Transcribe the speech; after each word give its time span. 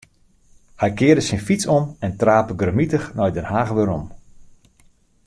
Hy 0.81 0.89
kearde 0.99 1.23
syn 1.25 1.45
fyts 1.47 1.65
om 1.77 1.85
en 2.05 2.13
trape 2.21 2.53
grimmitich 2.59 3.07
nei 3.15 3.29
Den 3.35 3.49
Haach 3.51 3.73
werom. 3.77 4.05